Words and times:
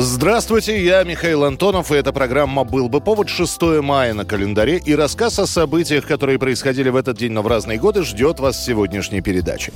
Здравствуйте, 0.00 0.80
я 0.84 1.02
Михаил 1.02 1.42
Антонов, 1.42 1.90
и 1.90 1.96
эта 1.96 2.12
программа 2.12 2.62
«Был 2.62 2.88
бы 2.88 3.00
повод» 3.00 3.28
6 3.28 3.82
мая 3.82 4.14
на 4.14 4.24
календаре, 4.24 4.78
и 4.78 4.94
рассказ 4.94 5.40
о 5.40 5.46
событиях, 5.48 6.06
которые 6.06 6.38
происходили 6.38 6.88
в 6.88 6.94
этот 6.94 7.18
день, 7.18 7.32
но 7.32 7.42
в 7.42 7.48
разные 7.48 7.80
годы, 7.80 8.04
ждет 8.04 8.38
вас 8.38 8.56
в 8.58 8.64
сегодняшней 8.64 9.22
передаче. 9.22 9.72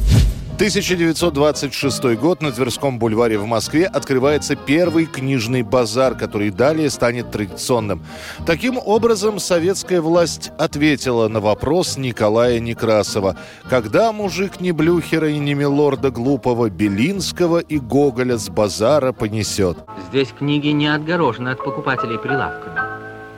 1926 0.62 2.16
год 2.20 2.40
на 2.40 2.52
Тверском 2.52 3.00
бульваре 3.00 3.36
в 3.36 3.46
Москве 3.46 3.84
открывается 3.84 4.54
первый 4.54 5.06
книжный 5.06 5.62
базар, 5.62 6.14
который 6.14 6.50
далее 6.50 6.88
станет 6.88 7.32
традиционным. 7.32 8.04
Таким 8.46 8.78
образом, 8.78 9.40
советская 9.40 10.00
власть 10.00 10.52
ответила 10.58 11.26
на 11.26 11.40
вопрос 11.40 11.96
Николая 11.96 12.60
Некрасова. 12.60 13.36
Когда 13.68 14.12
мужик 14.12 14.60
не 14.60 14.70
Блюхера 14.70 15.30
и 15.30 15.38
не 15.38 15.54
Милорда 15.54 16.12
Глупого, 16.12 16.70
Белинского 16.70 17.58
и 17.58 17.80
Гоголя 17.80 18.38
с 18.38 18.48
базара 18.48 19.10
понесет? 19.10 19.78
Здесь 20.10 20.28
книги 20.28 20.68
не 20.68 20.86
отгорожены 20.86 21.48
от 21.48 21.58
покупателей 21.58 22.18
прилавками. 22.18 22.71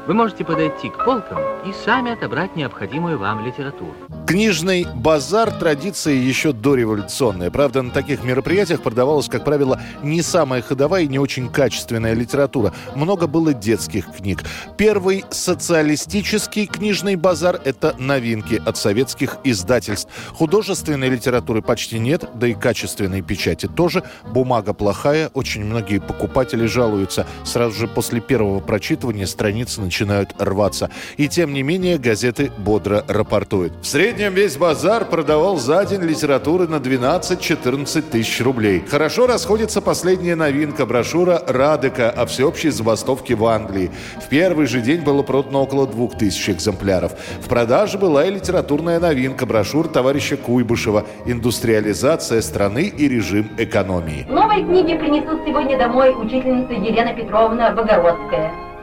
Вы 0.07 0.13
можете 0.13 0.45
подойти 0.45 0.91
к 0.91 1.03
полкам 1.03 1.39
и 1.65 1.73
сами 1.73 2.13
отобрать 2.13 2.57
необходимую 2.57 3.19
вам 3.19 3.43
литературу. 3.47 3.95
Книжный 4.27 4.87
базар– 4.95 5.51
традиция 5.61 6.15
еще 6.15 6.53
дореволюционная. 6.53 7.51
Правда, 7.51 7.81
на 7.81 7.91
таких 7.91 8.23
мероприятиях 8.23 8.83
продавалась, 8.83 9.29
как 9.29 9.45
правило, 9.45 9.81
не 10.03 10.21
самая 10.21 10.61
ходовая 10.61 11.03
и 11.03 11.09
не 11.09 11.19
очень 11.19 11.49
качественная 11.49 12.13
литература. 12.13 12.75
Много 12.95 13.27
было 13.27 13.55
детских 13.55 14.13
книг. 14.13 14.45
Первый 14.77 15.25
социалистический 15.31 16.67
книжный 16.67 17.17
базар– 17.17 17.59
это 17.65 17.95
новинки 17.99 18.61
от 18.65 18.77
советских 18.77 19.39
издательств. 19.43 20.11
Художественной 20.35 21.09
литературы 21.09 21.63
почти 21.63 21.99
нет, 21.99 22.29
да 22.35 22.47
и 22.47 22.55
качественной 22.55 23.23
печати 23.23 23.67
тоже. 23.69 24.03
Бумага 24.31 24.75
плохая, 24.75 25.31
очень 25.33 25.65
многие 25.65 25.99
покупатели 25.99 26.67
жалуются. 26.67 27.27
Сразу 27.45 27.79
же 27.79 27.89
после 27.89 28.21
первого 28.21 28.61
прочитывания 28.61 29.27
страницы 29.27 29.81
начинают 29.81 29.94
рваться. 30.39 30.91
И 31.17 31.29
тем 31.29 31.53
не 31.53 31.63
менее 31.63 31.99
газеты 31.99 32.51
бодро 32.59 33.05
рапортуют. 33.09 33.73
В 33.83 33.87
среднем 33.87 34.35
весь 34.35 34.57
базар 34.57 35.05
продавал 35.05 35.57
за 35.57 35.85
день 35.85 36.03
литературы 36.03 36.67
на 36.69 36.77
12-14 36.77 38.03
тысяч 38.03 38.41
рублей. 38.41 38.85
Хорошо 38.91 39.27
расходится 39.27 39.81
последняя 39.81 40.35
новинка, 40.35 40.87
брошюра 40.87 41.43
«Радека» 41.47 42.11
о 42.11 42.27
всеобщей 42.27 42.71
забастовке 42.71 43.35
в 43.35 43.45
Англии. 43.45 43.91
В 44.25 44.29
первый 44.29 44.67
же 44.67 44.81
день 44.81 45.03
было 45.03 45.23
продано 45.23 45.63
около 45.63 45.87
двух 45.87 46.19
тысяч 46.19 46.51
экземпляров. 46.51 47.13
В 47.41 47.49
продаже 47.49 47.99
была 47.99 48.25
и 48.25 48.31
литературная 48.31 49.01
новинка, 49.01 49.47
брошюр 49.47 49.89
товарища 49.89 50.37
Куйбышева 50.37 51.07
«Индустриализация 51.27 52.41
страны 52.41 52.93
и 52.97 53.09
режим 53.09 53.51
экономии». 53.59 54.27
Новые 54.29 54.65
книги 54.65 54.97
принесут 54.97 55.41
сегодня 55.47 55.79
домой 55.79 56.15
учительница 56.17 56.73
Елена 56.73 57.15
Петровна 57.15 57.71
Богородская. 57.73 58.74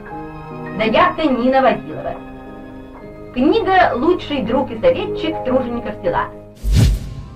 Я-то 0.78 1.24
Нина 1.24 1.62
Водилова. 1.62 2.14
Книга 3.34 3.92
«Лучший 3.94 4.42
друг 4.42 4.70
и 4.70 4.80
советчик 4.80 5.44
тружеников 5.44 5.94
села». 6.02 6.28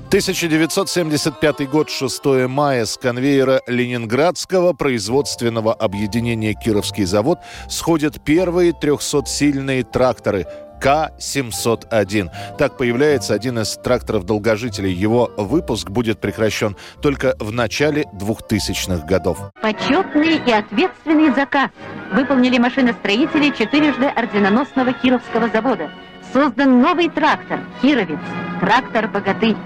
1975 0.08 1.68
год, 1.68 1.90
6 1.90 2.24
мая, 2.48 2.86
с 2.86 2.96
конвейера 2.96 3.60
Ленинградского 3.66 4.72
производственного 4.72 5.74
объединения 5.74 6.54
«Кировский 6.54 7.04
завод» 7.04 7.38
сходят 7.68 8.22
первые 8.24 8.72
300-сильные 8.72 9.84
тракторы 9.84 10.46
К-701. 10.80 12.28
Так 12.58 12.76
появляется 12.76 13.34
один 13.34 13.58
из 13.58 13.76
тракторов-долгожителей. 13.76 14.92
Его 14.92 15.30
выпуск 15.36 15.90
будет 15.90 16.20
прекращен 16.20 16.76
только 17.02 17.34
в 17.38 17.52
начале 17.52 18.04
2000-х 18.14 19.06
годов. 19.06 19.38
Почетный 19.60 20.36
и 20.46 20.52
ответственный 20.52 21.34
заказ 21.34 21.70
выполнили 22.12 22.58
машиностроители 22.58 23.50
четырежды 23.56 24.06
орденоносного 24.06 24.92
Кировского 24.92 25.48
завода. 25.48 25.90
Создан 26.32 26.80
новый 26.80 27.08
трактор 27.08 27.60
«Кировец», 27.80 28.18
трактор 28.60 29.08
«Богатырь». 29.08 29.56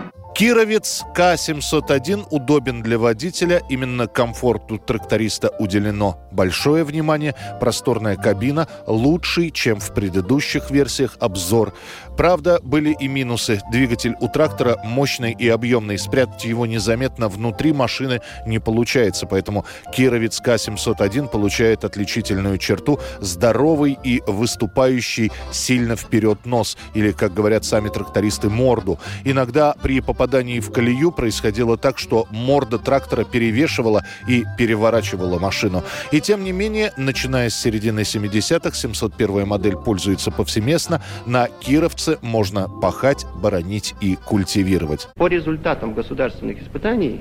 Кировец 0.40 1.02
К-701 1.14 2.28
удобен 2.30 2.82
для 2.82 2.98
водителя. 2.98 3.60
Именно 3.68 4.06
комфорту 4.06 4.78
тракториста 4.78 5.50
уделено 5.58 6.18
большое 6.32 6.82
внимание. 6.82 7.34
Просторная 7.60 8.16
кабина 8.16 8.66
лучший, 8.86 9.50
чем 9.50 9.78
в 9.80 9.92
предыдущих 9.92 10.70
версиях 10.70 11.18
обзор. 11.20 11.74
Правда, 12.20 12.60
были 12.62 12.92
и 12.92 13.08
минусы. 13.08 13.62
Двигатель 13.72 14.14
у 14.20 14.28
трактора 14.28 14.76
мощный 14.84 15.32
и 15.32 15.48
объемный. 15.48 15.96
Спрятать 15.96 16.44
его 16.44 16.66
незаметно 16.66 17.30
внутри 17.30 17.72
машины 17.72 18.20
не 18.44 18.58
получается. 18.58 19.24
Поэтому 19.24 19.64
Кировец 19.96 20.38
К-701 20.42 21.28
получает 21.28 21.82
отличительную 21.82 22.58
черту 22.58 23.00
здоровый 23.20 23.98
и 24.04 24.22
выступающий 24.26 25.32
сильно 25.50 25.96
вперед 25.96 26.44
нос. 26.44 26.76
Или, 26.92 27.12
как 27.12 27.32
говорят 27.32 27.64
сами 27.64 27.88
трактористы, 27.88 28.50
морду. 28.50 28.98
Иногда 29.24 29.74
при 29.82 30.00
попадании 30.00 30.60
в 30.60 30.70
колею 30.70 31.12
происходило 31.12 31.78
так, 31.78 31.96
что 31.96 32.28
морда 32.30 32.76
трактора 32.78 33.24
перевешивала 33.24 34.04
и 34.28 34.44
переворачивала 34.58 35.38
машину. 35.38 35.84
И 36.10 36.20
тем 36.20 36.44
не 36.44 36.52
менее, 36.52 36.92
начиная 36.98 37.48
с 37.48 37.54
середины 37.54 38.00
70-х, 38.00 38.76
701 38.76 39.48
модель 39.48 39.76
пользуется 39.78 40.30
повсеместно. 40.30 41.02
На 41.24 41.48
Кировце 41.48 42.09
можно 42.22 42.68
пахать, 42.68 43.26
боронить 43.36 43.94
и 44.00 44.16
культивировать. 44.16 45.08
По 45.14 45.26
результатам 45.26 45.94
государственных 45.94 46.62
испытаний 46.62 47.20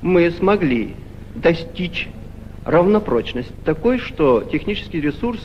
мы 0.00 0.30
смогли 0.30 0.96
достичь 1.34 2.08
равнопрочность 2.64 3.52
такой, 3.64 3.98
что 3.98 4.42
технический 4.42 5.00
ресурс 5.00 5.40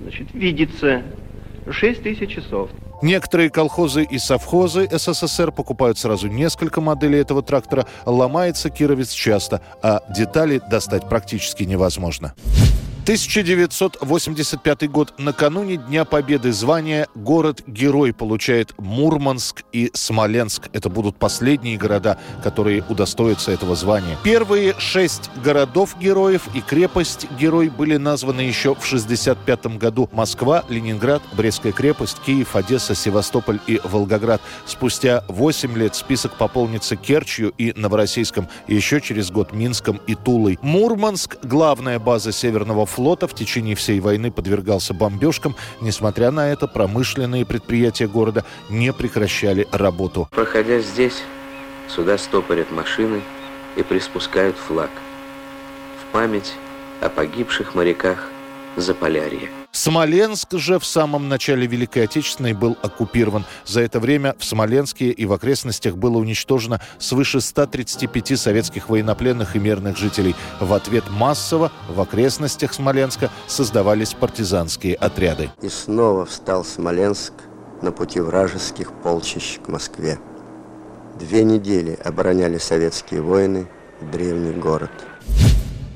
значит, 0.00 0.32
видится 0.32 1.02
6 1.70 2.02
тысяч 2.02 2.30
часов. 2.30 2.70
Некоторые 3.02 3.50
колхозы 3.50 4.04
и 4.04 4.18
совхозы 4.18 4.88
СССР 4.90 5.52
покупают 5.52 5.98
сразу 5.98 6.28
несколько 6.28 6.80
моделей 6.80 7.18
этого 7.18 7.42
трактора. 7.42 7.86
Ломается 8.06 8.70
кировец 8.70 9.10
часто, 9.10 9.60
а 9.82 10.02
детали 10.14 10.60
достать 10.70 11.08
практически 11.08 11.64
невозможно. 11.64 12.34
1985 13.04 14.90
год. 14.90 15.12
Накануне 15.18 15.76
Дня 15.76 16.06
Победы 16.06 16.52
звание 16.52 17.06
«Город-герой» 17.14 18.14
получает 18.14 18.72
Мурманск 18.78 19.62
и 19.72 19.90
Смоленск. 19.92 20.70
Это 20.72 20.88
будут 20.88 21.16
последние 21.16 21.76
города, 21.76 22.18
которые 22.42 22.82
удостоятся 22.88 23.52
этого 23.52 23.76
звания. 23.76 24.16
Первые 24.24 24.74
шесть 24.78 25.28
городов-героев 25.44 26.48
и 26.54 26.62
крепость-герой 26.62 27.68
были 27.68 27.98
названы 27.98 28.40
еще 28.40 28.74
в 28.74 28.86
65 28.86 29.76
году. 29.76 30.08
Москва, 30.10 30.64
Ленинград, 30.70 31.20
Брестская 31.34 31.72
крепость, 31.72 32.16
Киев, 32.24 32.56
Одесса, 32.56 32.94
Севастополь 32.94 33.60
и 33.66 33.82
Волгоград. 33.84 34.40
Спустя 34.64 35.24
8 35.28 35.76
лет 35.76 35.94
список 35.94 36.38
пополнится 36.38 36.96
Керчью 36.96 37.52
и 37.58 37.74
Новороссийском. 37.76 38.48
Еще 38.66 39.02
через 39.02 39.30
год 39.30 39.52
Минском 39.52 40.00
и 40.06 40.14
Тулой. 40.14 40.58
Мурманск– 40.62 41.36
главная 41.42 41.98
база 41.98 42.32
Северного 42.32 42.86
флота 42.94 43.26
в 43.26 43.34
течение 43.34 43.74
всей 43.74 43.98
войны 43.98 44.30
подвергался 44.30 44.94
бомбежкам. 44.94 45.56
Несмотря 45.80 46.30
на 46.30 46.52
это, 46.52 46.68
промышленные 46.68 47.44
предприятия 47.44 48.06
города 48.06 48.44
не 48.70 48.92
прекращали 48.92 49.66
работу. 49.72 50.28
Проходя 50.30 50.78
здесь, 50.78 51.22
сюда 51.88 52.16
стопорят 52.18 52.70
машины 52.70 53.20
и 53.76 53.82
приспускают 53.82 54.56
флаг. 54.56 54.90
В 56.00 56.12
память 56.12 56.54
о 57.00 57.08
погибших 57.08 57.74
моряках 57.74 58.30
Заполярья. 58.76 59.63
Смоленск 59.74 60.52
же 60.52 60.78
в 60.78 60.86
самом 60.86 61.28
начале 61.28 61.66
Великой 61.66 62.04
Отечественной 62.04 62.52
был 62.52 62.78
оккупирован. 62.80 63.44
За 63.66 63.80
это 63.80 63.98
время 63.98 64.36
в 64.38 64.44
Смоленске 64.44 65.10
и 65.10 65.26
в 65.26 65.32
окрестностях 65.32 65.96
было 65.96 66.16
уничтожено 66.18 66.80
свыше 66.98 67.40
135 67.40 68.38
советских 68.38 68.88
военнопленных 68.88 69.56
и 69.56 69.58
мирных 69.58 69.96
жителей. 69.96 70.36
В 70.60 70.72
ответ 70.74 71.02
массово 71.10 71.72
в 71.88 72.00
окрестностях 72.00 72.72
Смоленска 72.72 73.30
создавались 73.48 74.14
партизанские 74.14 74.94
отряды. 74.94 75.50
И 75.60 75.68
снова 75.68 76.24
встал 76.24 76.64
Смоленск 76.64 77.32
на 77.82 77.90
пути 77.90 78.20
вражеских 78.20 78.92
полчищ 79.02 79.58
к 79.58 79.66
Москве. 79.66 80.20
Две 81.18 81.42
недели 81.42 81.98
обороняли 82.04 82.58
советские 82.58 83.22
воины 83.22 83.66
древний 84.12 84.52
город. 84.52 84.92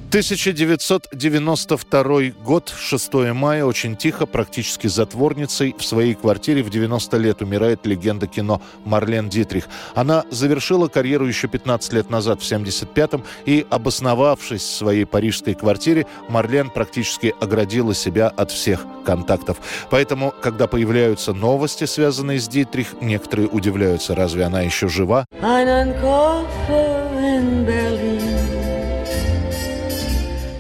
1992 0.09 2.21
год, 2.43 2.73
6 2.75 3.15
мая, 3.35 3.67
очень 3.67 3.95
тихо, 3.95 4.25
практически 4.25 4.87
затворницей, 4.87 5.75
в 5.79 5.85
своей 5.85 6.15
квартире 6.15 6.63
в 6.63 6.71
90 6.71 7.17
лет 7.19 7.43
умирает 7.43 7.85
легенда 7.85 8.27
кино 8.27 8.63
Марлен 8.87 9.29
Дитрих. 9.29 9.69
Она 9.95 10.25
завершила 10.31 10.89
карьеру 10.89 11.27
еще 11.27 11.47
15 11.47 11.93
лет 11.93 12.09
назад, 12.09 12.41
в 12.41 12.51
75-м, 12.51 13.23
и, 13.45 13.67
обосновавшись 13.69 14.63
в 14.63 14.77
своей 14.77 15.05
парижской 15.05 15.53
квартире, 15.53 16.07
Марлен 16.31 16.71
практически 16.71 17.35
оградила 17.39 17.95
себя 17.95 18.29
от 18.29 18.51
всех 18.51 18.87
контактов. 19.05 19.59
Поэтому, 19.91 20.33
когда 20.41 20.69
появляются 20.69 21.35
новости, 21.35 21.85
связанные 21.85 22.41
с 22.41 22.49
Дитрих, 22.49 22.95
некоторые 23.03 23.49
удивляются, 23.49 24.15
разве 24.15 24.45
она 24.45 24.63
еще 24.63 24.89
жива? 24.89 25.27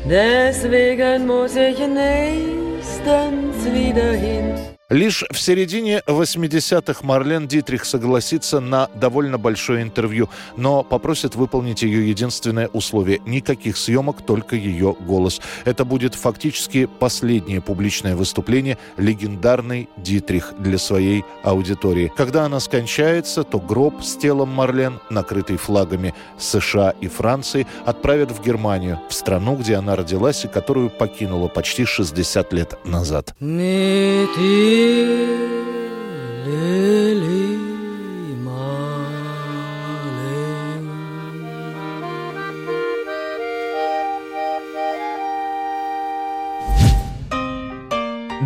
Deswegen 0.08 1.26
muss 1.26 1.54
ich 1.54 1.78
nächstens 1.78 3.64
wieder 3.70 4.12
hin. 4.12 4.67
Лишь 4.90 5.22
в 5.30 5.38
середине 5.38 6.02
80-х 6.06 7.00
Марлен 7.02 7.46
Дитрих 7.46 7.84
согласится 7.84 8.58
на 8.58 8.88
довольно 8.94 9.36
большое 9.36 9.82
интервью, 9.82 10.30
но 10.56 10.82
попросит 10.82 11.34
выполнить 11.34 11.82
ее 11.82 12.08
единственное 12.08 12.68
условие– 12.68 13.20
никаких 13.26 13.76
съемок, 13.76 14.24
только 14.24 14.56
ее 14.56 14.96
голос. 14.98 15.42
Это 15.66 15.84
будет 15.84 16.14
фактически 16.14 16.86
последнее 16.86 17.60
публичное 17.60 18.16
выступление 18.16 18.78
легендарной 18.96 19.90
Дитрих 19.98 20.54
для 20.58 20.78
своей 20.78 21.22
аудитории. 21.42 22.10
Когда 22.16 22.46
она 22.46 22.58
скончается, 22.58 23.44
то 23.44 23.60
гроб 23.60 24.02
с 24.02 24.16
телом 24.16 24.48
Марлен, 24.48 25.00
накрытый 25.10 25.58
флагами 25.58 26.14
США 26.38 26.94
и 26.98 27.08
Франции, 27.08 27.66
отправят 27.84 28.30
в 28.30 28.42
Германию, 28.42 28.98
в 29.10 29.12
страну, 29.12 29.54
где 29.56 29.74
она 29.74 29.96
родилась 29.96 30.46
и 30.46 30.48
которую 30.48 30.88
покинула 30.88 31.48
почти 31.48 31.84
60 31.84 32.54
лет 32.54 32.78
назад. 32.86 33.34
here 34.78 35.57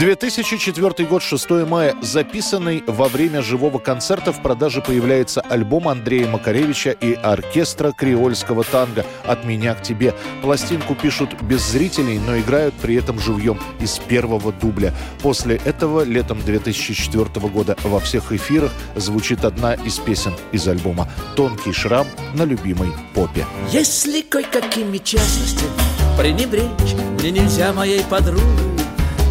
2004 0.02 1.08
год, 1.08 1.22
6 1.22 1.48
мая. 1.64 1.94
Записанный 2.02 2.82
во 2.88 3.06
время 3.06 3.40
живого 3.40 3.78
концерта 3.78 4.32
в 4.32 4.42
продаже 4.42 4.80
появляется 4.80 5.40
альбом 5.42 5.86
Андрея 5.86 6.26
Макаревича 6.26 6.90
и 6.90 7.12
оркестра 7.12 7.92
креольского 7.92 8.64
танго 8.64 9.06
«От 9.24 9.44
меня 9.44 9.74
к 9.74 9.82
тебе». 9.82 10.12
Пластинку 10.42 10.96
пишут 10.96 11.40
без 11.42 11.62
зрителей, 11.62 12.18
но 12.18 12.36
играют 12.36 12.74
при 12.82 12.96
этом 12.96 13.20
живьем 13.20 13.60
из 13.78 14.00
первого 14.00 14.52
дубля. 14.52 14.92
После 15.22 15.60
этого 15.64 16.02
летом 16.02 16.40
2004 16.40 17.24
года 17.46 17.76
во 17.84 18.00
всех 18.00 18.32
эфирах 18.32 18.72
звучит 18.96 19.44
одна 19.44 19.74
из 19.74 20.00
песен 20.00 20.34
из 20.50 20.66
альбома 20.66 21.08
«Тонкий 21.36 21.72
шрам 21.72 22.08
на 22.34 22.42
любимой 22.42 22.88
попе». 23.14 23.46
Если 23.70 24.22
кое-какими 24.22 24.98
частностями 24.98 25.70
пренебречь 26.18 26.96
мне 27.20 27.30
нельзя 27.30 27.72
моей 27.72 28.02
подруге, 28.02 28.81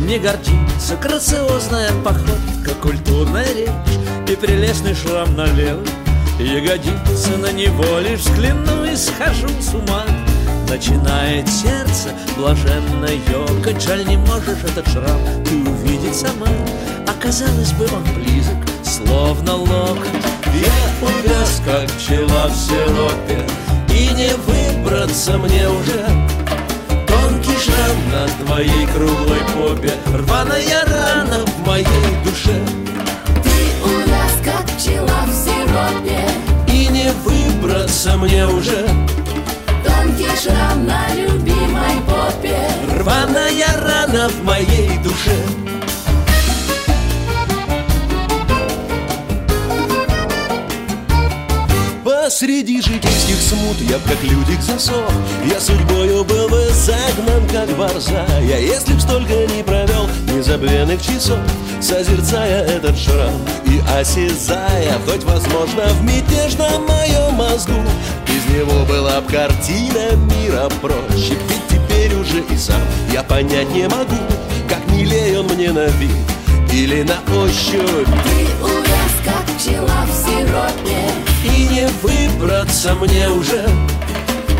не 0.01 0.19
гордится. 0.19 0.95
Грациозная 1.01 1.91
походка, 2.03 2.73
культурная 2.81 3.47
речь 3.53 3.69
И 4.27 4.35
прелестный 4.35 4.95
шрам 4.95 5.35
на 5.35 5.45
левой 5.45 5.87
Ягодица 6.39 7.37
на 7.37 7.51
него 7.51 7.99
лишь 7.99 8.21
взгляну 8.21 8.83
и 8.85 8.95
схожу 8.95 9.47
с 9.59 9.75
ума. 9.75 10.03
Начинает 10.67 11.47
сердце 11.47 12.09
блаженно 12.35 13.07
ёкать. 13.31 13.81
Жаль, 13.81 14.07
не 14.07 14.17
можешь 14.17 14.63
этот 14.63 14.87
шрам 14.87 15.21
ты 15.45 15.55
увидеть 15.69 16.15
сама. 16.15 16.47
Оказалось 17.07 17.73
бы, 17.73 17.85
он 17.85 18.03
близок, 18.15 18.55
словно 18.83 19.55
локоть. 19.55 20.09
Я 20.53 21.07
увяз, 21.07 21.61
как 21.63 21.89
пчела 21.91 22.47
в 22.47 22.55
сиропе 22.55 23.45
И 23.89 24.09
не 24.13 24.33
выбраться 24.35 25.37
мне 25.37 25.69
уже 25.69 26.40
шрам 27.61 27.97
на 28.11 28.27
твоей 28.43 28.85
круглой 28.87 29.41
попе? 29.53 29.93
Рваная 30.13 30.83
рана 30.85 31.45
в 31.45 31.67
моей 31.67 32.11
душе. 32.23 32.57
Ты 33.43 33.57
увяз, 33.83 34.33
как 34.43 34.65
пчела 34.77 35.25
в 35.27 35.33
сиропе 35.33 36.21
И 36.67 36.87
не 36.87 37.11
выбраться 37.23 38.17
мне 38.17 38.47
уже. 38.47 38.85
Тонкий 39.85 40.35
шрам 40.41 40.85
на 40.85 41.13
любимой 41.13 41.97
попе. 42.07 42.57
Рваная 42.97 43.67
рана 43.83 44.29
в 44.29 44.43
моей 44.43 44.97
душе 45.03 45.35
Среди 52.31 52.81
житейских 52.81 53.35
смут. 53.41 53.77
Я 53.81 53.99
как 54.07 54.23
людик 54.23 54.61
засох 54.61 55.11
Я 55.51 55.59
судьбою 55.59 56.23
был 56.23 56.47
бы 56.47 56.65
загнан, 56.71 57.45
как 57.51 57.69
борзая 57.77 58.41
Если 58.41 58.93
б 58.93 58.99
столько 59.01 59.33
не 59.53 59.61
провел 59.61 60.07
незабвенных 60.33 61.01
часов 61.01 61.39
Созерцая 61.81 62.63
этот 62.63 62.97
шрам 62.97 63.33
и 63.65 63.81
осязая 63.99 64.97
Хоть, 65.05 65.25
возможно, 65.25 65.83
в 65.87 66.03
мятежном 66.03 66.87
моем 66.87 67.33
мозгу. 67.33 67.73
Из 68.27 68.55
него 68.55 68.85
была 68.85 69.19
б 69.19 69.29
картина 69.29 70.15
мира 70.15 70.69
проще 70.81 71.35
Ведь 71.49 71.67
теперь 71.69 72.13
уже 72.15 72.39
и 72.49 72.57
сам 72.57 72.81
я 73.11 73.23
понять 73.23 73.69
не 73.71 73.89
могу 73.89 74.15
Как 74.69 74.79
милее 74.89 75.41
он 75.41 75.47
мне 75.47 75.73
на 75.73 75.87
вид 75.87 76.15
или 76.73 77.03
на 77.03 77.19
ощупь. 77.35 78.07
Ты 78.23 78.63
увяз, 78.63 79.13
как 79.25 79.57
пчела 79.57 80.05
в 80.05 80.13
сиропе 80.13 81.10
не 81.71 81.87
выбраться 82.01 82.93
мне 82.95 83.29
уже. 83.29 83.63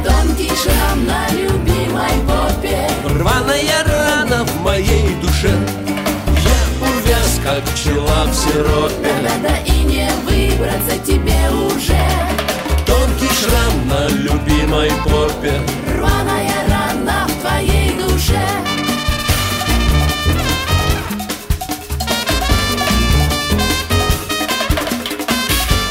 Тонкий 0.03 0.51
шрам 0.55 1.05
на 1.05 1.29
любимой 1.29 2.11
попе. 2.25 2.89
Рваная 3.05 3.83
рана 3.85 4.45
в 4.45 4.61
моей 4.61 5.13
душе. 5.21 5.51
Я 6.37 6.87
увяз, 6.87 7.39
как 7.43 7.63
пчела 7.73 8.23
в 8.25 8.33
сиропе. 8.33 9.13
Да-да, 9.23 9.55